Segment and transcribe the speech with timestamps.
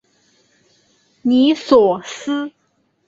[1.21, 2.51] 尼索斯。